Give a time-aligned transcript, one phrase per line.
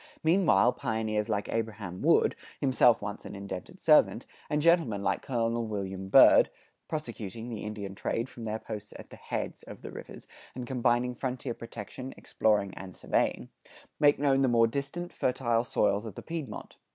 [0.23, 5.51] Meanwhile, pioneers like Abraham Wood, himself once an indented servant, and gentlemen like Col.
[5.63, 6.49] William Byrd
[6.87, 11.13] prosecuting the Indian trade from their posts at the "heads" of the rivers, and combining
[11.13, 13.49] frontier protection, exploring, and surveying
[13.99, 16.77] make known the more distant fertile soils of the Piedmont.